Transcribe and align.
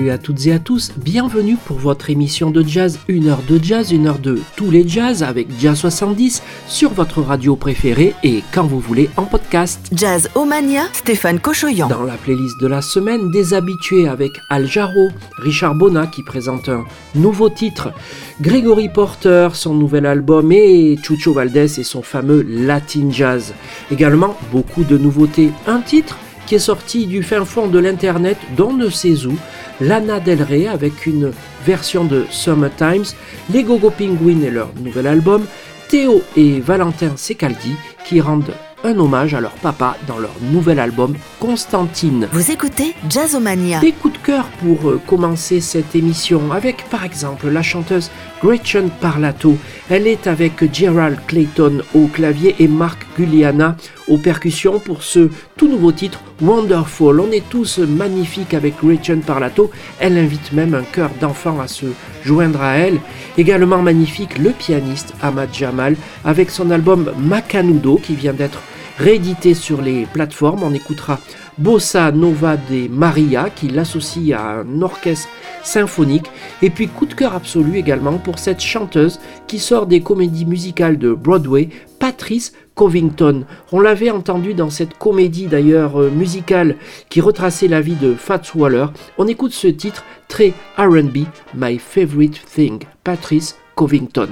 Salut 0.00 0.12
à 0.12 0.16
toutes 0.16 0.46
et 0.46 0.52
à 0.52 0.58
tous, 0.58 0.92
bienvenue 0.96 1.58
pour 1.62 1.76
votre 1.76 2.08
émission 2.08 2.50
de 2.50 2.62
jazz, 2.62 2.98
une 3.06 3.28
heure 3.28 3.42
de 3.46 3.62
jazz, 3.62 3.92
une 3.92 4.06
heure 4.06 4.18
de 4.18 4.40
tous 4.56 4.70
les 4.70 4.88
jazz 4.88 5.22
avec 5.22 5.48
Jazz 5.60 5.76
70 5.76 6.42
sur 6.66 6.94
votre 6.94 7.20
radio 7.20 7.54
préférée 7.54 8.14
et 8.22 8.42
quand 8.50 8.64
vous 8.64 8.80
voulez 8.80 9.10
en 9.18 9.24
podcast. 9.24 9.90
Jazz 9.92 10.30
Omania, 10.34 10.84
Stéphane 10.94 11.38
Cochoyan. 11.38 11.86
Dans 11.88 12.04
la 12.04 12.14
playlist 12.14 12.58
de 12.62 12.66
la 12.66 12.80
semaine, 12.80 13.30
des 13.30 13.52
habitués 13.52 14.08
avec 14.08 14.30
Al 14.48 14.66
Jarreau, 14.66 15.10
Richard 15.36 15.74
Bonnat 15.74 16.06
qui 16.06 16.22
présente 16.22 16.70
un 16.70 16.86
nouveau 17.14 17.50
titre, 17.50 17.92
Gregory 18.40 18.88
Porter, 18.88 19.50
son 19.52 19.74
nouvel 19.74 20.06
album 20.06 20.50
et 20.50 20.96
Chucho 21.02 21.34
Valdés 21.34 21.78
et 21.78 21.84
son 21.84 22.00
fameux 22.00 22.40
Latin 22.48 23.10
Jazz. 23.10 23.52
Également 23.90 24.34
beaucoup 24.50 24.84
de 24.84 24.96
nouveautés, 24.96 25.50
un 25.66 25.82
titre 25.82 26.16
qui 26.50 26.56
est 26.56 26.58
sorti 26.58 27.06
du 27.06 27.22
fin 27.22 27.44
fond 27.44 27.68
de 27.68 27.78
l'internet 27.78 28.36
d'on 28.56 28.72
ne 28.72 28.90
sait 28.90 29.24
où, 29.24 29.36
Lana 29.80 30.18
Del 30.18 30.42
Rey 30.42 30.66
avec 30.66 31.06
une 31.06 31.30
version 31.64 32.02
de 32.02 32.26
Summertimes, 32.28 33.04
les 33.52 33.62
Gogo 33.62 33.90
Penguin 33.90 34.42
et 34.42 34.50
leur 34.50 34.72
nouvel 34.82 35.06
album, 35.06 35.46
Théo 35.88 36.22
et 36.36 36.58
Valentin 36.58 37.12
Secaldi 37.16 37.76
qui 38.04 38.20
rendent 38.20 38.52
un 38.82 38.98
hommage 38.98 39.34
à 39.34 39.40
leur 39.40 39.52
papa 39.52 39.96
dans 40.08 40.18
leur 40.18 40.34
nouvel 40.40 40.80
album 40.80 41.14
Constantine. 41.38 42.28
Vous 42.32 42.50
écoutez 42.50 42.94
Jazzomania. 43.08 43.78
Des 43.80 43.92
coups 43.92 44.18
de 44.18 44.26
cœur 44.26 44.46
pour 44.60 44.90
euh, 44.90 45.00
commencer 45.06 45.60
cette 45.60 45.94
émission 45.94 46.50
avec 46.50 46.88
par 46.88 47.04
exemple 47.04 47.48
la 47.48 47.62
chanteuse 47.62 48.10
Gretchen 48.42 48.90
Parlato. 49.00 49.56
Elle 49.88 50.06
est 50.06 50.26
avec 50.26 50.72
Gerald 50.72 51.18
Clayton 51.26 51.82
au 51.94 52.06
clavier 52.06 52.56
et 52.58 52.68
Mark 52.68 53.06
Guliana 53.16 53.76
aux 54.10 54.18
percussions 54.18 54.78
pour 54.78 55.02
ce 55.02 55.30
tout 55.56 55.68
nouveau 55.68 55.92
titre 55.92 56.20
Wonderful. 56.42 57.20
On 57.20 57.30
est 57.30 57.48
tous 57.48 57.78
magnifiques 57.78 58.52
avec 58.52 58.74
Gretchen 58.82 59.20
Parlato. 59.20 59.70
Elle 60.00 60.18
invite 60.18 60.52
même 60.52 60.74
un 60.74 60.82
chœur 60.82 61.10
d'enfant 61.20 61.60
à 61.60 61.68
se 61.68 61.86
joindre 62.24 62.60
à 62.60 62.76
elle. 62.76 63.00
Également 63.38 63.80
magnifique 63.80 64.38
le 64.38 64.50
pianiste 64.50 65.14
Ahmad 65.22 65.50
Jamal 65.54 65.96
avec 66.24 66.50
son 66.50 66.70
album 66.70 67.12
Macanudo 67.18 67.96
qui 67.96 68.14
vient 68.14 68.34
d'être 68.34 68.60
réédité 68.98 69.54
sur 69.54 69.80
les 69.80 70.06
plateformes. 70.06 70.62
On 70.62 70.74
écoutera 70.74 71.20
Bossa 71.56 72.10
Nova 72.10 72.56
de 72.56 72.88
Maria 72.88 73.48
qui 73.50 73.68
l'associe 73.68 74.38
à 74.38 74.60
un 74.60 74.82
orchestre 74.82 75.28
symphonique. 75.62 76.26
Et 76.62 76.70
puis 76.70 76.88
coup 76.88 77.06
de 77.06 77.14
cœur 77.14 77.34
absolu 77.34 77.78
également 77.78 78.18
pour 78.18 78.38
cette 78.38 78.60
chanteuse 78.60 79.20
qui 79.46 79.58
sort 79.58 79.86
des 79.86 80.00
comédies 80.00 80.46
musicales 80.46 80.98
de 80.98 81.12
Broadway, 81.12 81.68
Patrice 81.98 82.52
Covington. 82.80 83.44
On 83.72 83.80
l'avait 83.80 84.08
entendu 84.08 84.54
dans 84.54 84.70
cette 84.70 84.96
comédie 84.96 85.48
d'ailleurs 85.48 86.00
euh, 86.00 86.08
musicale 86.08 86.76
qui 87.10 87.20
retraçait 87.20 87.68
la 87.68 87.82
vie 87.82 87.94
de 87.94 88.14
Fats 88.14 88.40
Waller. 88.54 88.86
On 89.18 89.26
écoute 89.26 89.52
ce 89.52 89.68
titre 89.68 90.02
très 90.28 90.54
RB, 90.78 91.26
My 91.54 91.78
Favorite 91.78 92.40
Thing, 92.46 92.84
Patrice 93.04 93.58
Covington. 93.74 94.30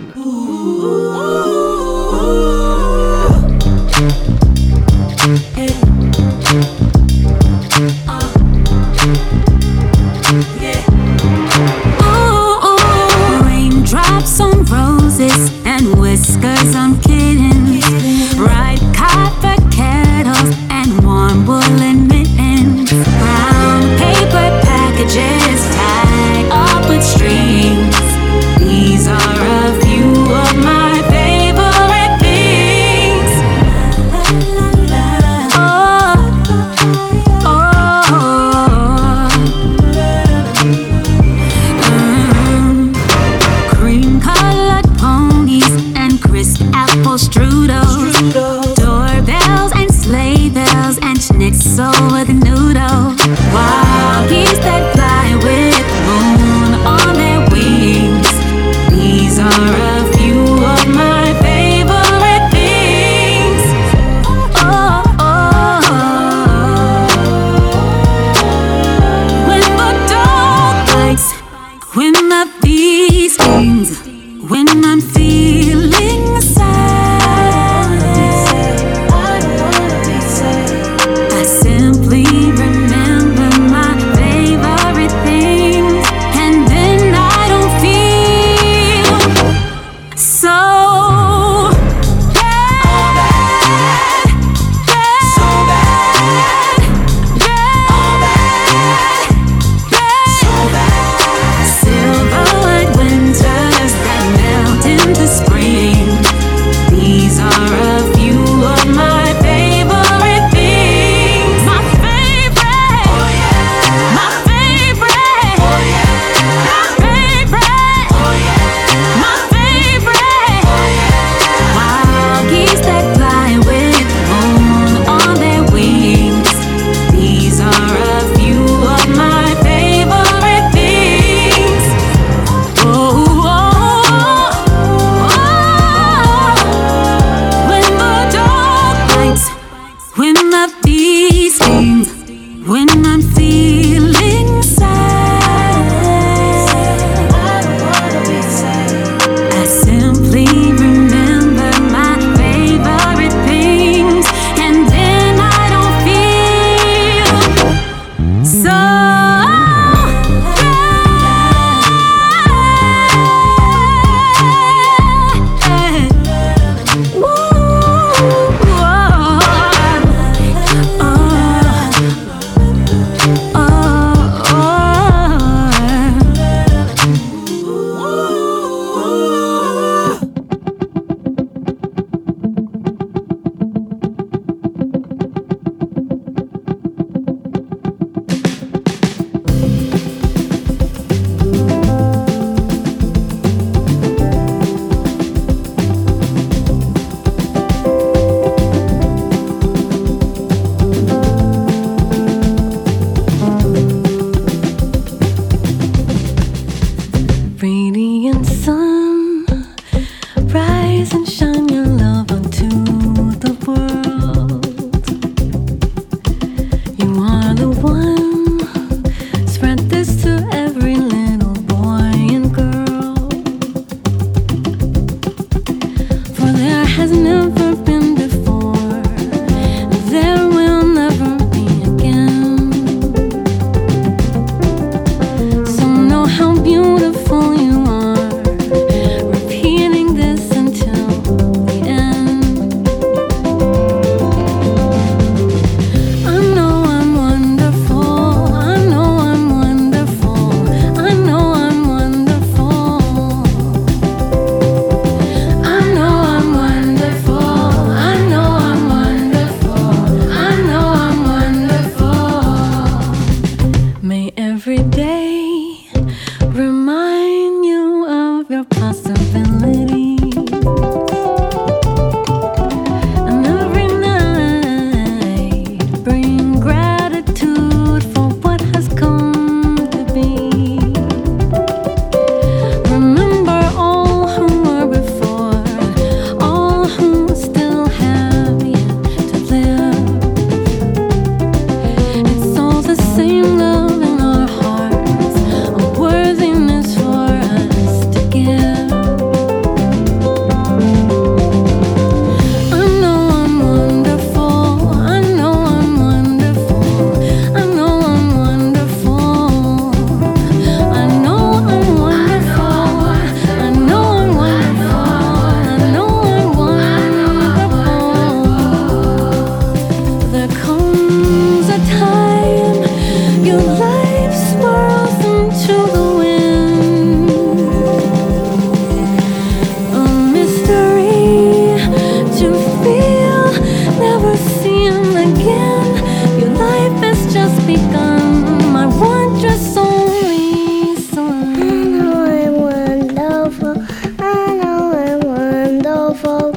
风 346.22 346.52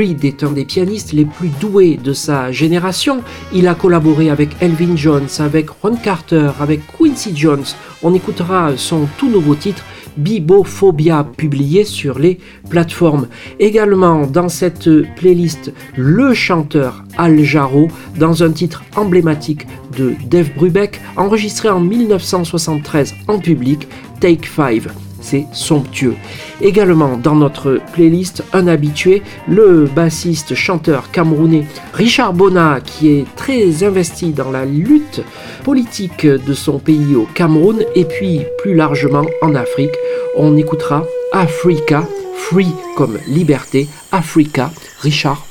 Reed 0.00 0.24
est 0.24 0.44
un 0.44 0.52
des 0.52 0.64
pianistes 0.64 1.12
les 1.12 1.26
plus 1.26 1.50
doués 1.60 1.98
de 2.02 2.14
sa 2.14 2.50
génération. 2.52 3.20
Il 3.52 3.68
a 3.68 3.74
collaboré 3.74 4.30
avec 4.30 4.48
Elvin 4.62 4.96
Jones, 4.96 5.28
avec 5.40 5.68
Ron 5.68 5.96
Carter, 5.96 6.52
avec 6.58 6.80
Quincy 6.96 7.36
Jones. 7.36 7.66
On 8.02 8.14
écoutera 8.14 8.78
son 8.78 9.06
tout 9.18 9.28
nouveau 9.28 9.54
titre 9.54 9.84
Bibophobia 10.16 11.22
publié 11.36 11.84
sur 11.84 12.18
les 12.18 12.38
plateformes. 12.70 13.28
Également 13.58 14.26
dans 14.26 14.48
cette 14.48 14.88
playlist, 15.16 15.70
le 15.96 16.32
chanteur 16.32 17.04
Al 17.18 17.42
Jarreau 17.42 17.88
dans 18.18 18.42
un 18.42 18.52
titre 18.52 18.82
emblématique 18.96 19.66
de 19.98 20.14
Dave 20.30 20.48
Brubeck 20.56 20.98
enregistré 21.18 21.68
en 21.68 21.80
1973 21.80 23.16
en 23.28 23.38
public, 23.38 23.86
Take 24.18 24.48
5 24.48 25.09
somptueux. 25.52 26.16
Également 26.60 27.16
dans 27.16 27.34
notre 27.34 27.80
playlist, 27.92 28.44
un 28.52 28.66
habitué, 28.66 29.22
le 29.48 29.86
bassiste 29.86 30.54
chanteur 30.54 31.10
camerounais 31.10 31.66
Richard 31.92 32.32
Bona, 32.32 32.80
qui 32.84 33.10
est 33.10 33.24
très 33.36 33.84
investi 33.84 34.30
dans 34.32 34.50
la 34.50 34.64
lutte 34.64 35.22
politique 35.64 36.26
de 36.26 36.54
son 36.54 36.78
pays 36.78 37.14
au 37.14 37.26
Cameroun 37.34 37.84
et 37.94 38.04
puis 38.04 38.40
plus 38.58 38.74
largement 38.74 39.26
en 39.42 39.54
Afrique. 39.54 39.94
On 40.36 40.56
écoutera 40.56 41.04
Africa, 41.32 42.04
Free 42.36 42.72
comme 42.96 43.18
liberté, 43.28 43.88
Africa, 44.12 44.70
Richard 45.00 45.46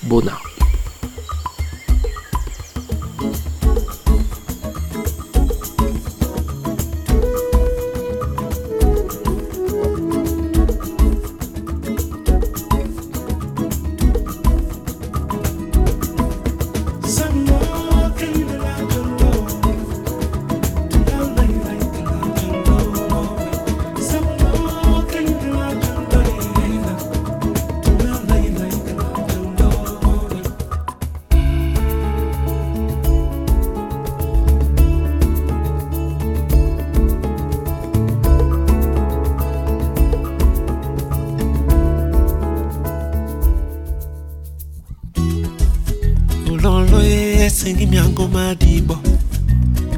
esengimi 47.49 47.95
yango 47.97 48.27
madibo. 48.27 48.97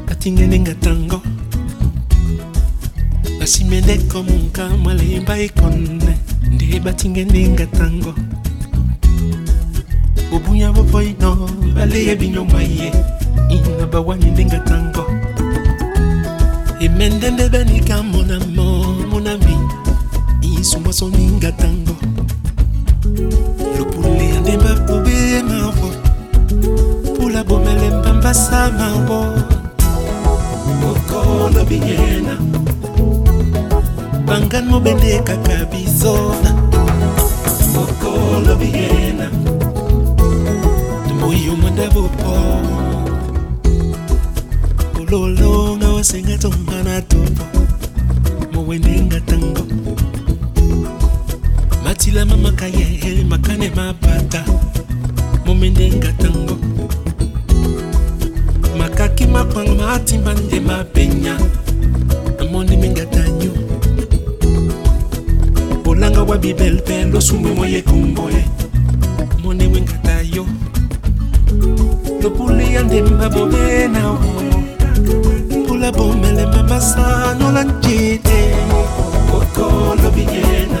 Batingeninga 0.06 0.72
ntango 0.72 1.20
basimende 3.38 3.98
komunka 3.98 4.68
mwalemba 4.82 5.34
ekone 5.38 6.14
nde 6.52 6.80
batingeninga 6.80 7.64
ntango 7.64 8.14
bobunya 10.30 10.72
bopoino 10.72 11.50
baleye 11.74 12.16
binyoma 12.16 12.62
ye 12.62 12.88
ina 13.50 13.86
bawani 13.92 14.30
ndinga 14.30 14.58
ntango 14.58 15.04
emende 16.80 17.30
nde 17.30 17.48
benika 17.48 18.02
monamo 18.02 18.66
monami 19.10 19.56
isumwasoninga 20.60 21.50
ntango 21.50 21.81
basamabo 28.32 29.20
mokolo 30.80 31.64
biyena 31.68 32.34
bangani 34.26 34.68
mobende 34.70 35.18
kaka 35.18 35.66
bizona. 35.70 36.50
Mokolo 37.74 38.56
biyena 38.56 39.28
moyo 41.20 41.56
mwanda 41.60 41.90
bopo. 41.90 42.32
Ololonga 45.00 45.88
osenga 45.88 46.38
tonga 46.38 46.82
na 46.84 47.00
topo 47.02 47.44
mowendenga 48.52 49.20
tango. 49.20 49.64
Matilama 51.84 52.36
makaya 52.36 53.24
makane 53.28 53.70
mapata. 53.76 54.42
Momendenga 55.44 56.12
tango. 56.12 56.56
mpango 59.52 59.74
matimba 59.74 60.34
nde 60.34 60.60
mapenya 60.60 61.38
namoni 62.38 62.76
mingatanyo. 62.76 63.52
Bolanga 65.84 66.22
wa 66.22 66.38
bibele 66.38 66.80
mpe 66.80 67.04
losumbwe 67.04 67.52
moyekomboye 67.52 68.44
mone 69.42 69.66
wengata 69.66 70.20
yo 70.34 70.46
lopuli 72.22 72.74
ya 72.74 72.82
ndemba 72.82 73.28
bobena 73.28 74.12
mpula 75.50 75.92
bomelemba 75.92 76.62
masanola 76.62 77.64
ntite 77.64 78.54
okolobigena 79.36 80.80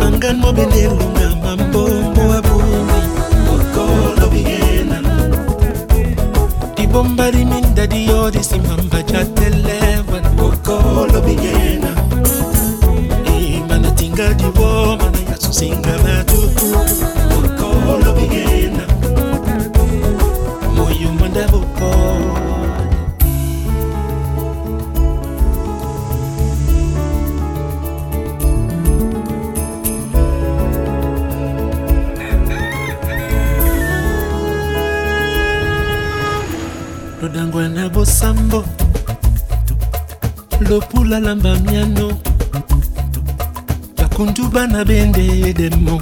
angan 0.00 0.36
mobendelo 0.36 0.98
bigenda 11.28 11.92
banatinga 13.68 14.24
eh, 14.30 14.36
diboma 14.40 15.06
na 15.12 15.20
yasusinga 15.30 15.94
bato 16.04 16.40
bokolo 17.30 18.10
bigenda 18.18 18.84
moyo 20.76 21.08
monda 21.18 21.44
bokolo 21.52 22.36
lodangwa 37.22 37.68
na 37.68 37.88
bosambo. 37.88 38.64
Lopula 40.68 41.20
lamba 41.20 41.54
miano. 41.58 42.18
Bakundu 43.96 44.48
bana 44.48 44.84
bende 44.84 45.52
demo. 45.54 46.00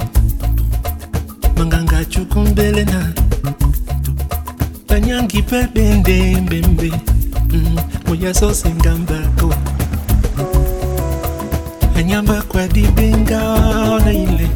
Manganga 1.57 2.05
cukumbele 2.05 2.83
na. 2.85 3.13
Banyangi 4.87 5.41
mpe 5.41 5.67
bende 5.73 6.35
mbembe. 6.41 6.91
Mm, 7.49 7.77
moyaso 8.07 8.53
sengambako 8.53 9.53
anyamba 11.95 12.41
kwa 12.41 12.67
dibenga 12.67 13.39
na 14.05 14.13
ile. 14.13 14.49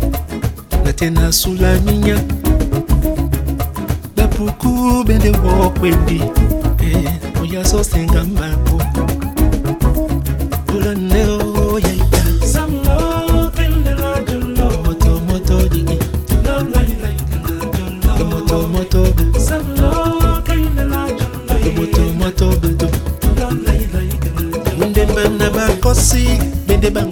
Na 0.85 0.93
tena 0.93 1.31
sula 1.31 1.79
minya. 1.85 2.19
Bapuku 4.15 5.03
bende 5.03 5.29
wokwedi 5.31 6.21
eh, 6.83 7.11
moyaso 7.39 7.83
bende 26.81 26.89
bangwando 26.89 27.10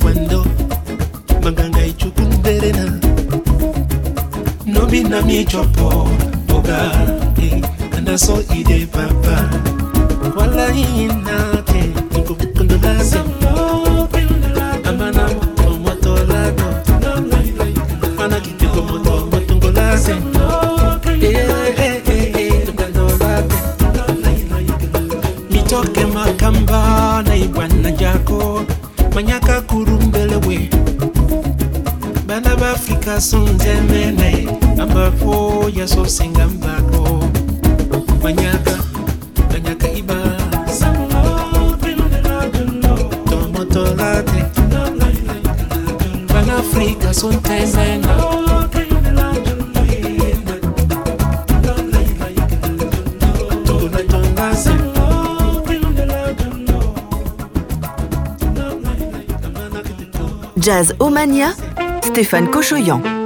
Jazz 60.70 60.94
Omania, 61.00 61.56
Stéphane 62.04 62.48
Cochoyan. 62.52 63.19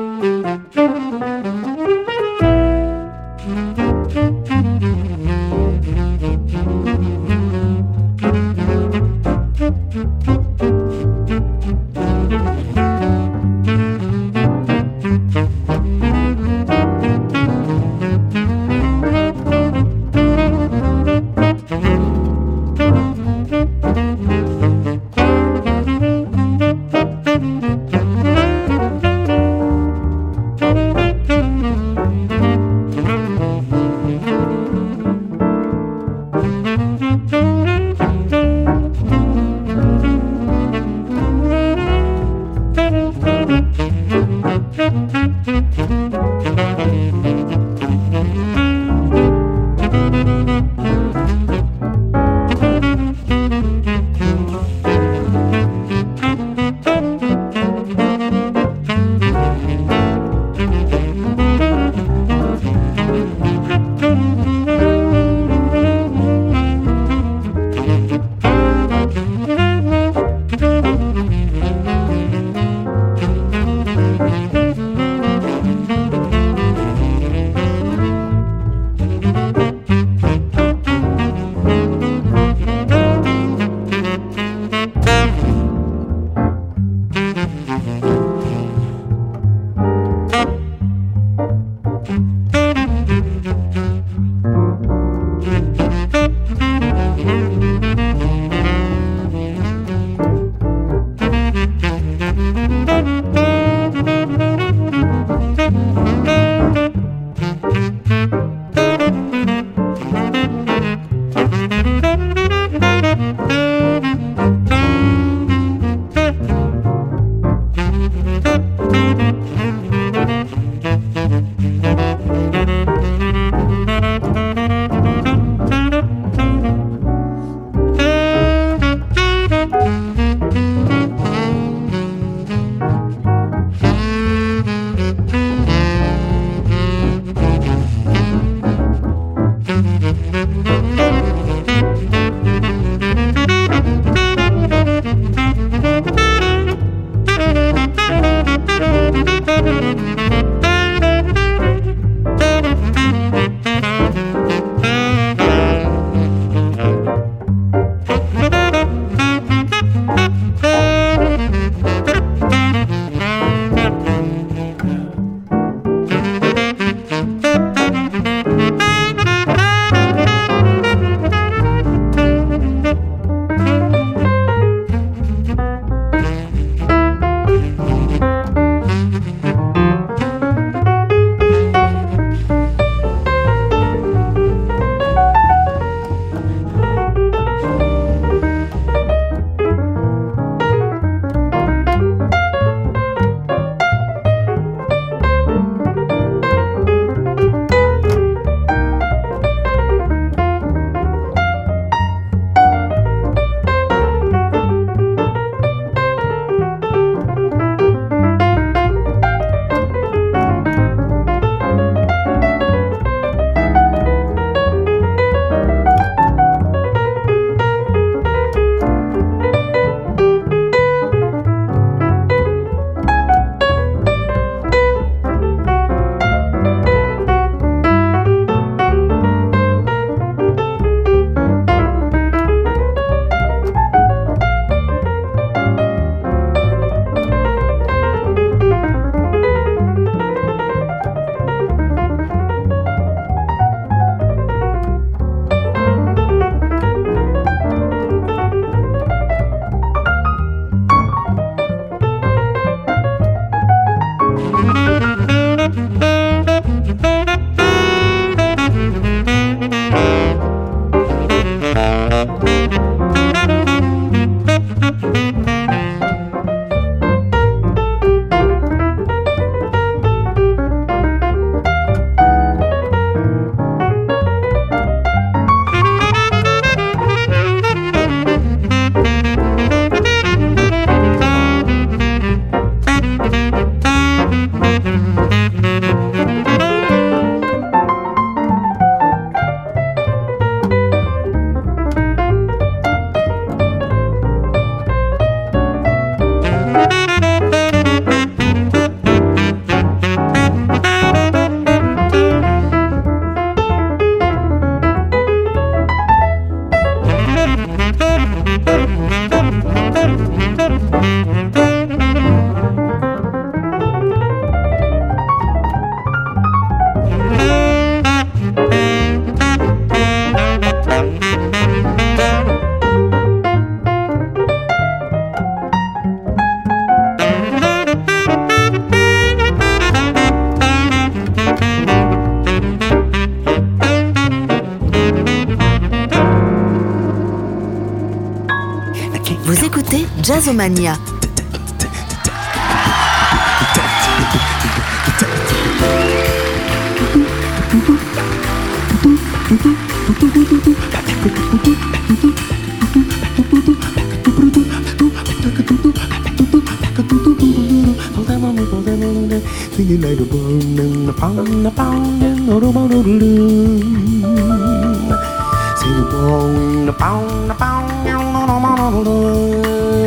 Jazzomania. 340.23 340.97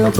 Just 0.06 0.18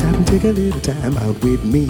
stop 0.00 0.14
and 0.14 0.26
take 0.26 0.44
a 0.44 0.48
little 0.48 0.80
time 0.80 1.16
out 1.16 1.42
with 1.42 1.64
me. 1.64 1.88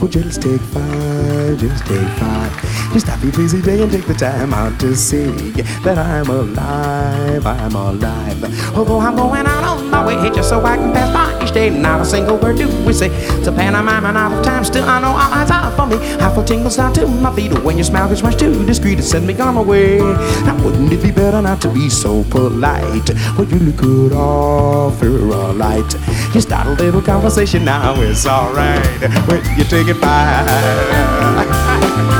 Well, 0.00 0.08
just 0.08 0.42
take 0.42 0.60
five, 0.60 1.58
just 1.58 1.84
take 1.86 2.08
five. 2.18 2.92
Just 2.92 3.06
stop 3.06 3.20
your 3.24 3.32
busy 3.32 3.60
day 3.60 3.82
and 3.82 3.90
take 3.90 4.06
the 4.06 4.14
time 4.14 4.54
out 4.54 4.78
to 4.78 4.94
see 4.94 5.50
that 5.82 5.98
I'm 5.98 6.30
alive, 6.30 7.44
I'm 7.44 7.74
alive. 7.74 8.76
Although 8.76 9.00
I'm 9.00 9.16
going 9.16 9.46
out 9.46 9.64
on 9.64 9.90
my 9.90 10.06
way 10.06 10.30
just 10.30 10.50
so 10.50 10.64
I 10.64 10.76
can 10.76 10.92
pass 10.92 11.12
by 11.12 11.29
each 11.50 11.54
day. 11.54 11.70
Not 11.70 12.00
a 12.00 12.04
single 12.04 12.36
word 12.36 12.58
do 12.58 12.68
we 12.84 12.92
say. 12.92 13.08
It's 13.10 13.46
a 13.46 13.52
pantomime 13.52 14.04
and 14.06 14.16
out 14.16 14.32
of 14.32 14.44
time. 14.44 14.64
Still, 14.64 14.84
I 14.84 15.00
know 15.00 15.08
all 15.08 15.32
eyes 15.32 15.50
are 15.50 15.70
for 15.72 15.86
me. 15.86 15.96
I 16.16 16.32
feel 16.34 16.44
tingles 16.44 16.76
down 16.76 16.92
to 16.94 17.06
my 17.06 17.34
feet 17.34 17.52
when 17.62 17.76
your 17.76 17.84
smile 17.84 18.08
gets 18.08 18.22
much 18.22 18.38
too 18.38 18.64
discreet 18.66 18.96
to 18.96 19.02
send 19.02 19.26
me 19.26 19.38
on 19.38 19.54
my 19.54 19.62
way. 19.62 19.98
Now, 19.98 20.56
wouldn't 20.64 20.92
it 20.92 21.02
be 21.02 21.10
better 21.10 21.42
not 21.42 21.60
to 21.62 21.68
be 21.68 21.88
so 21.88 22.24
polite? 22.24 23.10
Well, 23.36 23.48
you 23.48 23.58
look 23.58 23.76
good 23.76 24.12
off 24.12 25.02
your 25.02 25.34
all 25.34 25.52
light. 25.52 25.94
You 26.34 26.40
start 26.40 26.66
a 26.66 26.72
little 26.72 27.02
conversation 27.02 27.64
now, 27.64 28.00
it's 28.00 28.26
alright. 28.26 28.84
When 29.28 29.58
you 29.58 29.64
take 29.64 29.88
it 29.88 30.00
by. 30.00 30.26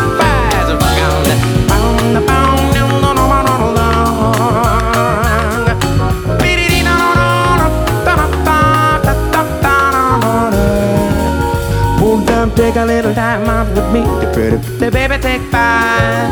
Take 12.60 12.76
a 12.76 12.84
little 12.84 13.14
time 13.14 13.48
out 13.48 13.72
with 13.74 13.88
me, 13.90 14.04
pretty, 14.34 14.58
pretty 14.76 14.90
baby, 14.92 15.16
take 15.16 15.40
five. 15.48 16.28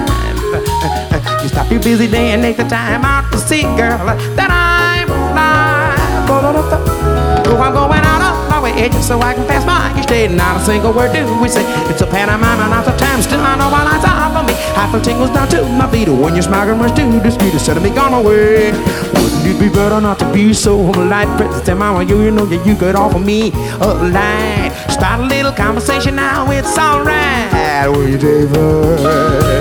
You 1.43 1.49
stop 1.49 1.71
your 1.73 1.81
busy 1.81 2.07
day 2.07 2.33
and 2.33 2.43
take 2.43 2.59
the 2.59 2.69
time 2.69 3.03
out 3.03 3.33
to 3.33 3.39
see, 3.39 3.63
girl, 3.63 4.05
that 4.37 4.53
I'm 4.53 5.09
alive. 5.09 6.29
Oh, 6.29 7.49
oh 7.49 7.57
I'm 7.57 7.73
going 7.73 8.05
out 8.05 8.21
of 8.21 8.51
my 8.51 8.61
way 8.61 8.91
so 9.01 9.19
I 9.21 9.33
can 9.33 9.49
pass 9.49 9.65
by 9.65 9.99
each 9.99 10.07
day. 10.07 10.29
Not 10.29 10.61
a 10.61 10.65
single 10.65 10.93
word 10.93 11.15
do 11.15 11.25
we 11.41 11.49
say. 11.49 11.65
It's 11.89 12.03
a 12.03 12.07
pantomime 12.07 12.48
for 15.03 15.09
me. 15.11 15.29
I 15.29 15.29
feel 15.29 15.29
tingles 15.29 15.31
down 15.31 15.49
to 15.49 15.63
my 15.77 15.91
feet 15.91 16.09
when 16.09 16.35
rush 16.81 16.93
too 16.97 17.21
discreet 17.21 17.53
to 17.53 17.59
set 17.59 17.81
me 17.83 17.91
gone 17.91 18.15
away. 18.15 18.73
Wouldn't 18.73 19.47
it 19.47 19.59
be 19.61 19.69
better 19.69 20.01
not 20.01 20.19
to 20.21 20.33
be 20.33 20.53
so 20.53 20.93
polite? 20.93 21.29
Princess 21.37 21.69
and 21.69 21.79
mama, 21.79 22.03
you, 22.05 22.23
you 22.23 22.31
know 22.31 22.47
that 22.47 22.67
you 22.67 22.77
could 22.77 22.95
offer 22.95 23.19
me 23.19 23.53
a 23.81 23.87
line. 23.87 24.73
Start 24.91 25.21
a 25.21 25.27
little 25.27 25.53
conversation 25.53 26.17
now, 26.17 26.51
it's 26.51 26.79
alright. 26.79 27.89
Will 27.91 28.09
you 28.09 28.19
take 28.19 28.49
the 28.51 29.59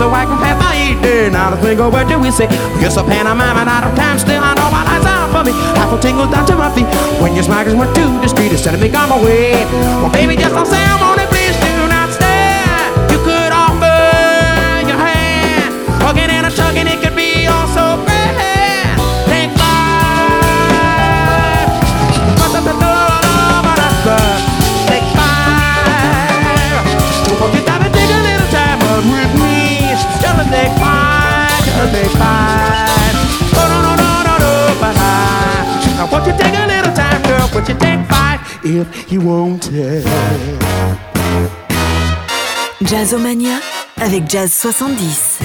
so 0.00 0.08
I 0.08 0.24
can 0.24 0.38
pass 0.40 0.56
my 0.56 0.72
evening. 0.80 1.36
Not 1.36 1.52
a 1.52 1.60
single 1.60 1.90
word 1.92 2.08
do 2.08 2.16
we 2.18 2.30
say. 2.30 2.48
Yes, 2.80 2.96
a 2.96 3.04
pantomime 3.04 3.60
and 3.60 3.68
out 3.68 3.84
of 3.84 3.92
time. 3.94 4.18
Still, 4.18 4.40
I 4.40 4.56
know 4.56 4.72
my 4.72 4.80
eyes 4.80 5.04
are 5.04 5.28
for 5.28 5.44
me. 5.44 5.52
Half 5.76 5.92
a 5.92 6.00
tingle 6.00 6.24
down 6.24 6.46
to 6.48 6.56
my 6.56 6.72
feet. 6.72 6.88
When 7.20 7.34
your 7.36 7.44
smiles 7.44 7.76
went 7.76 7.94
too 7.94 8.08
discreet, 8.24 8.50
instead 8.50 8.72
of 8.72 8.80
me 8.80 8.88
on 8.96 9.10
my 9.12 9.20
way. 9.22 9.68
Well, 10.00 10.10
baby, 10.10 10.36
just 10.40 10.54
don't 10.56 10.64
say 10.64 10.80
I'm 10.80 11.04
on 11.04 11.20
it. 11.20 11.29
Five. 31.90 31.90
Just 31.90 31.94
take 31.94 32.12
five. 32.18 33.14
Oh, 33.54 33.66
no, 33.70 33.78
no, 33.82 33.92
no, 33.96 34.10
no, 34.26 34.34
no, 34.38 34.52
but 34.80 34.96
I. 34.96 35.96
Now, 35.96 36.06
won't 36.10 36.26
you 36.26 36.34
take 36.38 36.54
a 36.54 36.66
little 36.66 36.92
time, 36.94 37.22
girl? 37.22 37.48
Won't 37.52 37.68
you 37.68 37.74
take 37.74 38.00
five 38.08 38.40
if 38.64 39.12
you 39.12 39.20
want 39.20 39.70
it? 39.72 40.06
Jazzomania 42.82 43.60
avec 44.00 44.28
Jazz 44.28 44.52
70. 44.52 45.40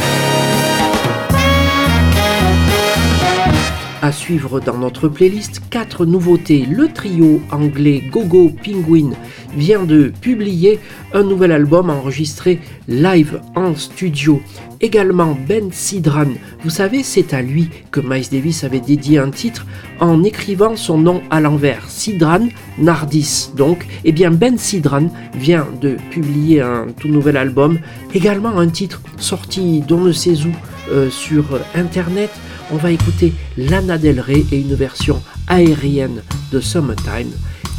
À 4.01 4.11
suivre 4.11 4.59
dans 4.59 4.77
notre 4.77 5.07
playlist, 5.07 5.61
quatre 5.71 6.05
nouveautés. 6.05 6.67
Le 6.69 6.87
trio 6.89 7.41
anglais 7.51 8.03
Gogo 8.11 8.49
Penguin 8.49 9.11
vient 9.57 9.83
de 9.83 10.13
publier 10.21 10.79
un 11.13 11.23
nouvel 11.23 11.51
album 11.51 11.89
enregistré 11.89 12.59
live 12.87 13.41
en 13.55 13.75
studio. 13.75 14.41
Également 14.81 15.37
Ben 15.47 15.71
Sidran, 15.71 16.33
vous 16.63 16.69
savez, 16.69 17.01
c'est 17.01 17.33
à 17.33 17.41
lui 17.41 17.69
que 17.91 18.01
Miles 18.01 18.27
Davis 18.29 18.63
avait 18.63 18.81
dédié 18.81 19.19
un 19.19 19.31
titre 19.31 19.65
en 19.99 20.23
écrivant 20.23 20.75
son 20.75 20.97
nom 20.97 21.21
à 21.29 21.39
l'envers, 21.39 21.89
Sidran 21.89 22.47
Nardis. 22.77 23.49
Donc, 23.55 23.87
eh 24.03 24.11
bien 24.11 24.31
Ben 24.31 24.57
Sidran 24.57 25.09
vient 25.33 25.67
de 25.81 25.97
publier 26.11 26.61
un 26.61 26.87
tout 26.99 27.07
nouvel 27.07 27.37
album, 27.37 27.79
également 28.13 28.57
un 28.57 28.67
titre 28.67 29.01
sorti 29.17 29.79
d'on 29.81 30.01
ne 30.01 30.11
sait 30.11 30.37
où 30.45 31.09
sur 31.09 31.45
internet. 31.73 32.29
On 32.71 32.77
va 32.77 32.91
écouter 32.91 33.33
Lana 33.57 33.97
Del 33.97 34.19
Rey 34.19 34.43
et 34.51 34.59
une 34.59 34.75
version 34.75 35.21
aérienne 35.47 36.21
de 36.51 36.59
Summertime. 36.59 37.31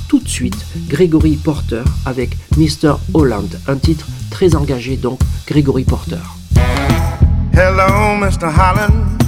Tout 0.08 0.20
de 0.20 0.28
suite, 0.28 0.66
Gregory 0.88 1.36
Porter 1.36 1.82
avec 2.04 2.30
Mr. 2.56 2.94
Holland, 3.12 3.48
un 3.66 3.76
titre 3.76 4.06
très 4.30 4.54
engagé 4.54 4.96
donc, 4.96 5.20
Gregory 5.46 5.84
Porter. 5.84 6.35
Hello, 7.56 7.88
Mr. 8.20 8.52
Holland. 8.52 9.22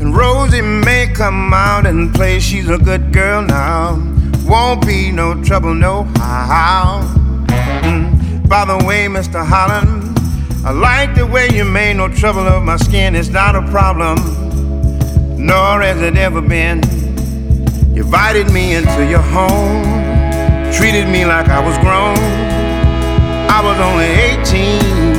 And 0.00 0.16
Rosie 0.16 0.62
may 0.62 1.06
come 1.06 1.52
out 1.52 1.84
and 1.84 2.14
play. 2.14 2.40
She's 2.40 2.66
a 2.70 2.78
good 2.78 3.12
girl 3.12 3.42
now. 3.42 4.02
Won't 4.46 4.86
be 4.86 5.12
no 5.12 5.44
trouble, 5.44 5.74
no 5.74 6.04
how. 6.16 7.02
Mm. 7.82 8.48
By 8.48 8.64
the 8.64 8.82
way, 8.86 9.04
Mr. 9.04 9.44
Holland, 9.44 10.18
I 10.64 10.72
like 10.72 11.14
the 11.14 11.26
way 11.26 11.50
you 11.52 11.66
made 11.66 11.98
no 11.98 12.08
trouble 12.08 12.48
of 12.48 12.62
my 12.62 12.78
skin. 12.78 13.14
It's 13.14 13.28
not 13.28 13.54
a 13.54 13.60
problem, 13.70 14.16
nor 15.36 15.82
has 15.82 16.00
it 16.00 16.16
ever 16.16 16.40
been. 16.40 16.80
You 17.94 18.02
invited 18.02 18.50
me 18.50 18.76
into 18.76 19.04
your 19.06 19.20
home, 19.20 19.84
treated 20.72 21.06
me 21.10 21.26
like 21.26 21.48
I 21.48 21.60
was 21.60 21.76
grown. 21.84 22.16
I 23.50 23.60
was 23.62 23.78
only 23.78 24.06
18, 24.06 25.04
and 25.12 25.13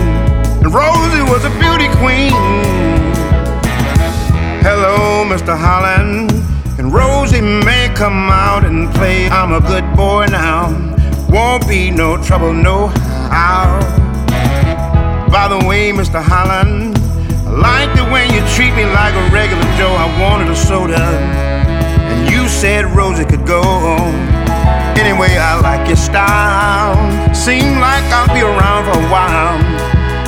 Rosie 0.76 1.24
was 1.32 1.46
a 1.46 1.50
beauty 1.52 1.88
queen. 2.04 2.36
Hello, 4.60 5.24
Mr. 5.24 5.58
Holland. 5.58 6.34
And 6.78 6.92
Rosie 6.92 7.40
may 7.40 7.90
come 7.96 8.30
out 8.30 8.66
and 8.66 8.94
play. 8.94 9.30
I'm 9.30 9.54
a 9.54 9.62
good 9.62 9.88
boy 9.96 10.26
now. 10.26 10.68
Won't 11.30 11.66
be 11.66 11.92
no 11.92 12.22
trouble, 12.22 12.52
no 12.52 12.88
how. 13.32 13.80
By 15.32 15.48
the 15.48 15.66
way, 15.66 15.94
Mr. 15.94 16.22
Holland, 16.22 16.98
I 17.48 17.52
like 17.52 17.96
the 17.96 18.04
way 18.12 18.26
you 18.26 18.42
treat 18.54 18.76
me 18.76 18.84
like 18.84 19.16
a 19.16 19.30
regular 19.32 19.64
Joe. 19.78 19.96
I 19.96 20.08
wanted 20.20 20.50
a 20.50 20.56
soda, 20.58 21.00
and 21.00 22.30
you 22.30 22.50
said 22.50 22.84
Rosie 22.94 23.24
could 23.24 23.48
go. 23.48 23.64
Home. 23.64 24.16
Anyway, 25.00 25.38
I 25.38 25.58
like 25.62 25.88
your 25.88 25.96
style. 25.96 27.00
Seem 27.34 27.80
like 27.80 28.04
I'll 28.12 28.34
be 28.36 28.42
around 28.42 28.92
for 28.92 29.00
a 29.00 29.10
while. 29.10 29.75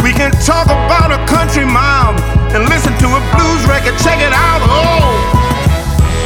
We 0.03 0.13
can 0.13 0.31
talk 0.45 0.67
about 0.67 1.12
a 1.12 1.19
country 1.25 1.65
mile 1.65 2.13
and 2.53 2.69
listen 2.69 2.93
to 3.03 3.07
a 3.07 3.21
blues 3.33 3.63
record. 3.65 3.97
Check 3.99 4.19
it 4.19 4.33
out. 4.33 4.62
Oh, 4.63 5.13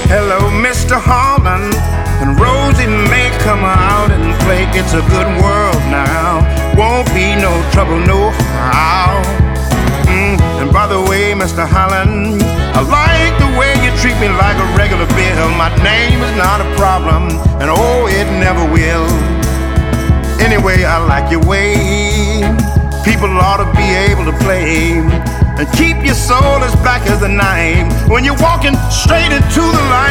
hello, 0.08 0.52
Mr. 0.62 1.00
Harlan. 1.00 1.74
And 2.22 2.40
Rosie 2.40 2.86
may 2.86 3.34
come 3.42 3.66
out 3.66 4.12
and 4.12 4.38
play 4.46 4.70
It's 4.78 4.94
a 4.94 5.02
Good 5.10 5.26
World 5.42 5.82
now. 5.90 6.46
Won't 6.78 7.08
be 7.16 7.34
no 7.34 7.50
trouble, 7.72 7.98
no 7.98 8.30
how. 8.70 9.18
Mm, 10.06 10.38
and 10.62 10.72
by 10.72 10.86
the 10.86 11.02
way, 11.02 11.34
Mr. 11.34 11.66
Holland, 11.66 12.44
I 12.78 12.82
like 12.84 13.34
the 13.40 13.50
way 13.58 13.74
you 13.82 13.90
treat 13.98 14.14
me 14.22 14.28
like 14.30 14.58
a 14.60 14.68
regular 14.78 15.08
bill. 15.18 15.50
My 15.58 15.74
name 15.82 16.22
is 16.22 16.38
not 16.38 16.62
a 16.62 16.68
problem, 16.76 17.30
and 17.58 17.72
oh, 17.72 18.06
it 18.06 18.28
never 18.38 18.64
will. 18.70 19.08
Anyway, 20.40 20.84
I 20.84 20.98
like 21.08 21.32
your 21.32 21.44
way. 21.48 22.81
People 23.04 23.30
ought 23.42 23.58
to 23.58 23.66
be 23.76 23.90
able 24.10 24.26
to 24.26 24.38
play 24.46 25.02
and 25.58 25.68
keep 25.74 25.98
your 26.06 26.14
soul 26.14 26.62
as 26.64 26.74
black 26.86 27.02
as 27.10 27.20
the 27.20 27.28
night 27.28 27.90
when 28.08 28.24
you're 28.24 28.38
walking 28.38 28.76
straight 28.90 29.32
into 29.34 29.62
the 29.62 29.84
light. 29.90 30.11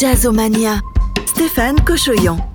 Jazzomania, 0.00 0.80
Stéphane 1.26 1.78
Cochoyan. 1.84 2.49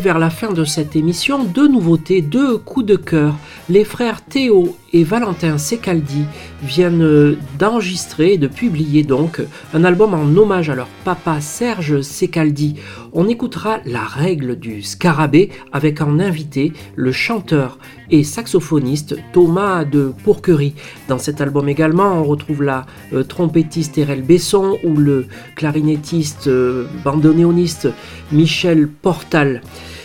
vers 0.00 0.18
la 0.18 0.30
fin 0.30 0.52
de 0.52 0.64
cette 0.64 0.96
émission 0.96 1.44
deux 1.44 1.68
nouveautés, 1.68 2.20
deux 2.20 2.58
coups 2.58 2.86
de 2.86 2.96
cœur. 2.96 3.36
Les 3.68 3.84
frères 3.84 4.24
Théo 4.24 4.76
et 4.92 5.04
Valentin 5.04 5.58
Secaldi 5.58 6.24
viennent 6.64 7.02
euh, 7.02 7.36
d'enregistrer 7.58 8.32
et 8.32 8.38
de 8.38 8.48
publier 8.48 9.02
donc 9.02 9.40
un 9.72 9.84
album 9.84 10.14
en 10.14 10.36
hommage 10.36 10.70
à 10.70 10.74
leur 10.74 10.88
papa 11.04 11.40
Serge 11.40 12.00
Secaldi. 12.00 12.76
On 13.12 13.28
écoutera 13.28 13.78
La 13.84 14.02
règle 14.02 14.58
du 14.58 14.82
scarabée 14.82 15.50
avec 15.72 16.00
en 16.00 16.18
invité 16.18 16.72
le 16.96 17.12
chanteur 17.12 17.78
et 18.10 18.24
saxophoniste 18.24 19.16
Thomas 19.32 19.84
de 19.84 20.12
Pourquerie. 20.24 20.74
Dans 21.08 21.18
cet 21.18 21.40
album 21.40 21.68
également, 21.68 22.20
on 22.20 22.24
retrouve 22.24 22.62
la 22.62 22.86
euh, 23.12 23.22
trompettiste 23.22 23.98
Erel 23.98 24.22
Besson 24.22 24.78
ou 24.84 24.96
le 24.96 25.26
clarinettiste 25.56 26.48
euh, 26.48 26.86
bandoneoniste 27.04 27.88
Michel 28.32 28.88
Portal. 28.88 29.62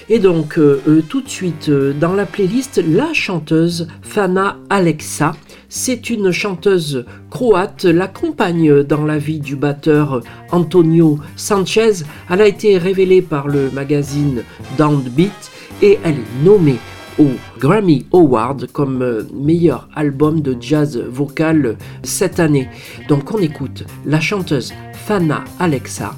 Et 0.10 0.20
donc, 0.20 0.57
euh, 0.57 1.03
tout 1.07 1.22
de 1.22 1.30
suite, 1.30 1.70
dans 1.70 2.14
la 2.14 2.26
playlist, 2.26 2.82
la 2.84 3.14
chanteuse 3.14 3.88
Fana 4.01 4.57
Alexa 4.70 5.34
c'est 5.72 6.09
une 6.09 6.32
chanteuse 6.32 7.05
croate, 7.30 7.84
l'accompagne 7.86 8.82
dans 8.82 9.05
la 9.05 9.20
vie 9.20 9.39
du 9.39 9.55
batteur 9.55 10.22
Antonio 10.51 11.20
Sanchez. 11.36 12.03
Elle 12.28 12.41
a 12.41 12.47
été 12.47 12.80
révélée 12.80 13.22
par 13.22 13.47
le 13.47 13.70
magazine 13.70 14.41
Downbeat 14.80 15.51
et 15.84 15.99
elle 16.03 16.15
est 16.15 16.43
nommée 16.43 16.80
au 17.20 17.28
Grammy 17.59 18.07
Award 18.11 18.72
comme 18.72 19.03
euh, 19.03 19.24
meilleur 19.32 19.88
album 19.95 20.41
de 20.41 20.57
jazz 20.59 20.97
vocal 20.97 21.78
cette 22.01 22.39
année. 22.39 22.67
Donc 23.07 23.32
on 23.32 23.38
écoute 23.38 23.84
la 24.07 24.20
chanteuse 24.20 24.74
Fana 25.05 25.43
Alexa, 25.59 26.15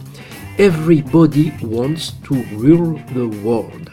Everybody 0.59 1.51
Wants 1.61 2.13
to 2.23 2.35
Rule 2.57 2.95
the 3.13 3.29
World. 3.43 3.90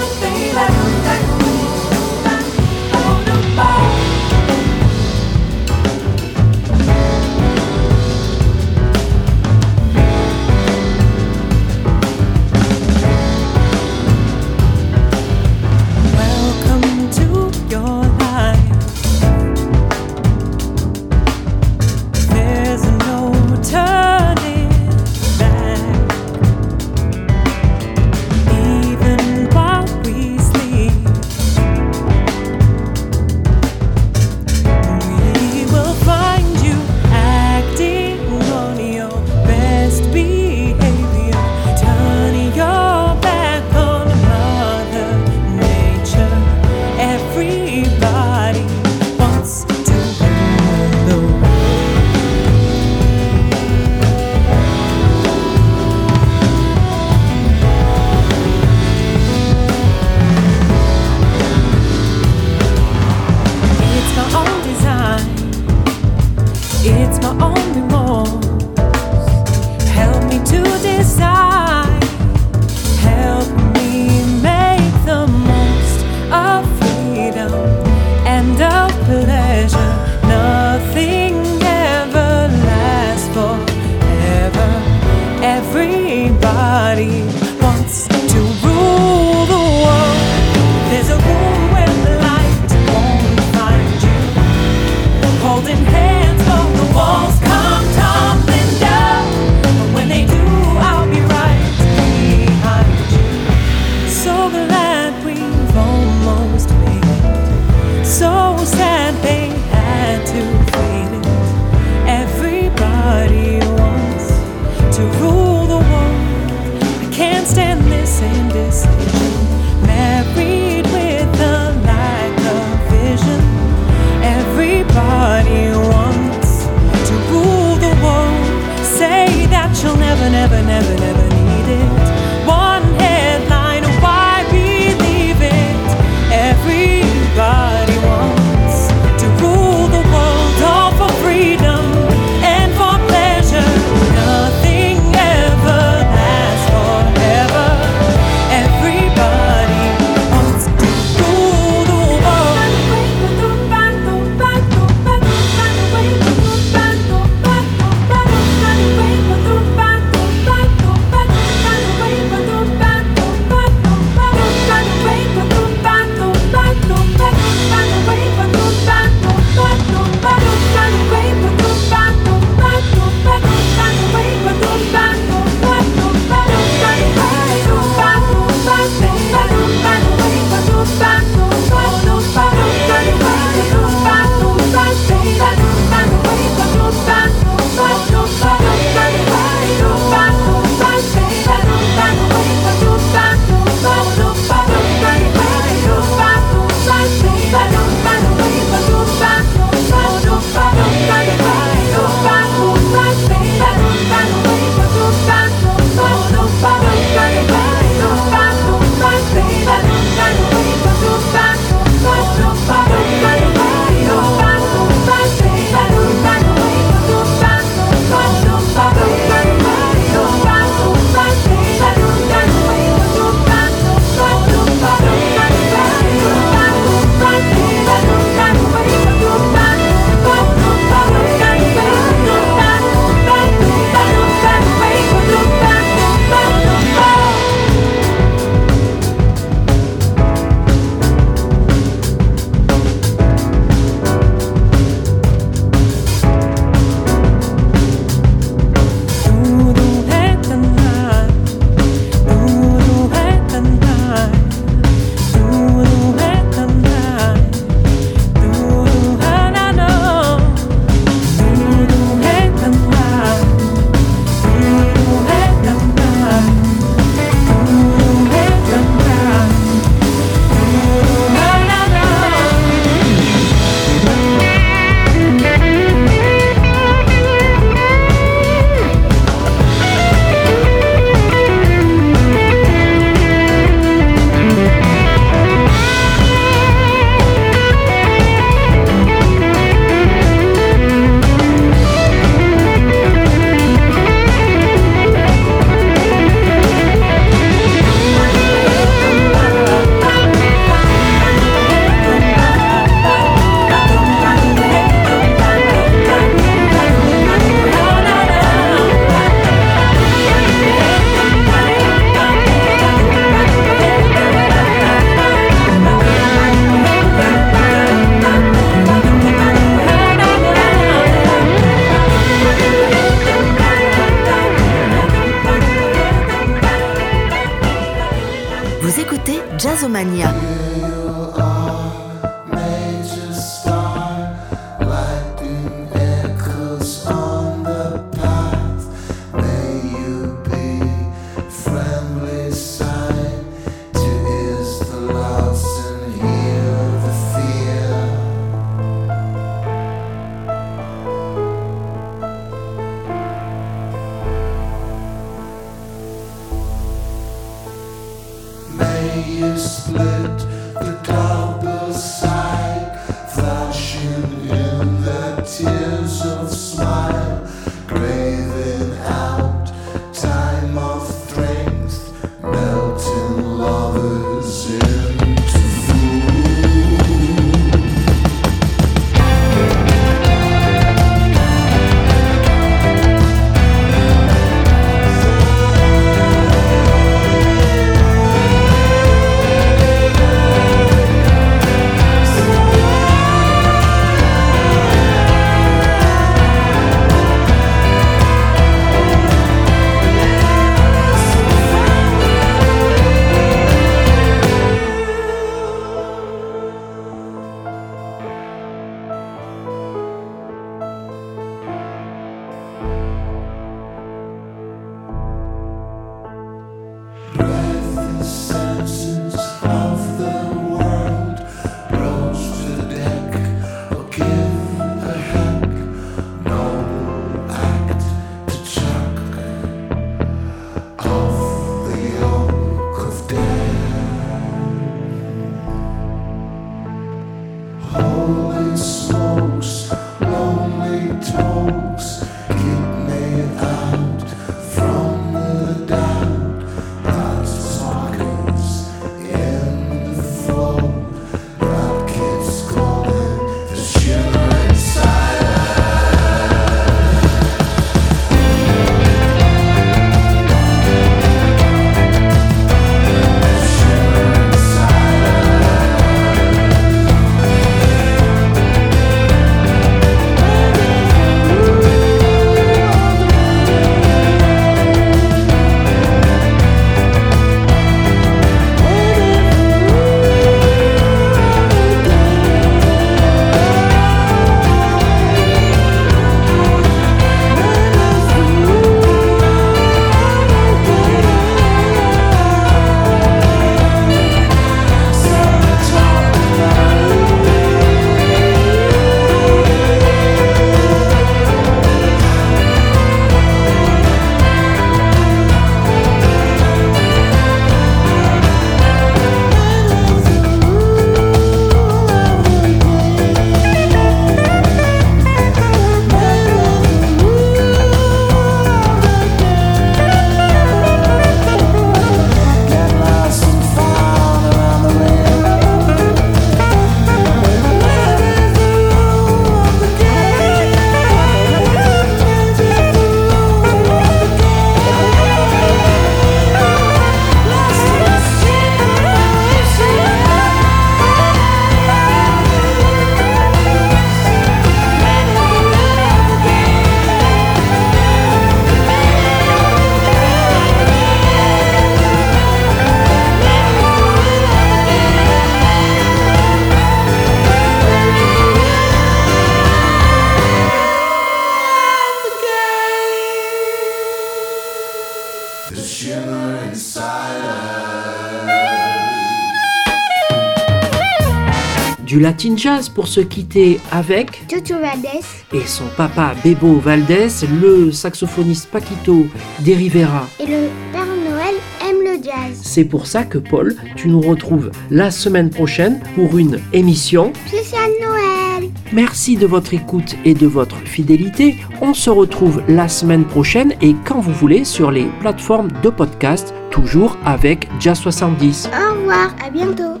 Latin 572.24 572.56
jazz 572.56 572.88
pour 572.88 573.06
se 573.06 573.20
quitter 573.20 573.78
avec 573.92 574.44
Jojo 574.50 574.80
Valdez. 574.80 575.20
et 575.52 575.66
son 575.66 575.84
papa 575.94 576.34
Bebo 576.42 576.78
Valdez, 576.80 577.28
le 577.60 577.92
saxophoniste 577.92 578.70
Paquito 578.70 579.26
de 579.60 579.72
Rivera. 579.72 580.26
Et 580.40 580.46
le 580.46 580.68
Père 580.90 581.04
Noël 581.04 581.54
aime 581.86 581.98
le 582.02 582.22
jazz. 582.24 582.58
C'est 582.62 582.86
pour 582.86 583.06
ça 583.06 583.24
que 583.24 583.36
Paul, 583.36 583.76
tu 583.96 584.08
nous 584.08 584.22
retrouves 584.22 584.70
la 584.90 585.10
semaine 585.10 585.50
prochaine 585.50 586.00
pour 586.14 586.38
une 586.38 586.60
émission. 586.72 587.30
Spécial 587.46 587.90
Noël. 588.00 588.70
Merci 588.94 589.36
de 589.36 589.46
votre 589.46 589.74
écoute 589.74 590.16
et 590.24 590.32
de 590.32 590.46
votre 590.46 590.78
fidélité. 590.78 591.56
On 591.82 591.92
se 591.92 592.08
retrouve 592.08 592.62
la 592.68 592.88
semaine 592.88 593.26
prochaine 593.26 593.74
et 593.82 593.94
quand 594.06 594.20
vous 594.20 594.32
voulez 594.32 594.64
sur 594.64 594.90
les 594.90 595.08
plateformes 595.20 595.68
de 595.82 595.90
podcast, 595.90 596.54
toujours 596.70 597.18
avec 597.26 597.68
Jazz 597.80 597.98
70. 597.98 598.70
Au 598.72 598.94
revoir, 598.98 599.34
à 599.46 599.50
bientôt. 599.50 600.00